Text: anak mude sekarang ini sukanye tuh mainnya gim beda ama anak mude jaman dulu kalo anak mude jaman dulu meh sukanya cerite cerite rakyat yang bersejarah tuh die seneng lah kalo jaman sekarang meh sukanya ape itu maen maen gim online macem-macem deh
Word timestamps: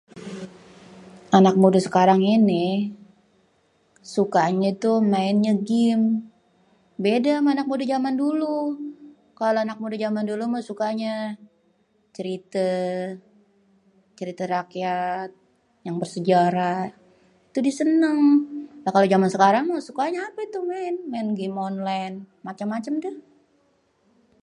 anak 1.37 1.55
mude 1.61 1.79
sekarang 1.87 2.21
ini 2.37 2.65
sukanye 4.13 4.69
tuh 4.83 4.97
mainnya 5.13 5.53
gim 5.69 6.01
beda 7.05 7.29
ama 7.39 7.49
anak 7.55 7.67
mude 7.69 7.85
jaman 7.93 8.15
dulu 8.23 8.57
kalo 9.39 9.57
anak 9.65 9.77
mude 9.81 9.97
jaman 10.03 10.25
dulu 10.31 10.43
meh 10.53 10.63
sukanya 10.69 11.15
cerite 12.15 12.71
cerite 14.17 14.43
rakyat 14.55 15.29
yang 15.85 15.95
bersejarah 16.01 16.81
tuh 17.53 17.61
die 17.65 17.75
seneng 17.79 18.19
lah 18.83 18.91
kalo 18.95 19.05
jaman 19.13 19.29
sekarang 19.35 19.63
meh 19.69 19.83
sukanya 19.89 20.19
ape 20.27 20.41
itu 20.49 20.59
maen 20.69 20.95
maen 21.11 21.29
gim 21.39 21.53
online 21.69 22.15
macem-macem 22.47 22.93
deh 23.05 23.17